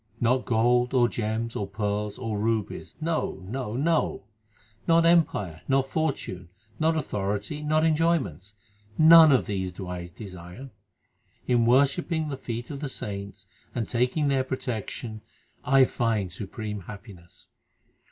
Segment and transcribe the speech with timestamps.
[0.19, 4.23] Not gold, or gems, or pearls, 1 or rubies; no, no, no!
[4.87, 8.55] Not empire, not fortune, not authority, not enjoyments
[8.97, 10.71] none of these do I desire.
[11.45, 13.45] In worshipping the feet of the saints
[13.75, 15.21] and taking their protection
[15.63, 17.49] I find supreme happiness.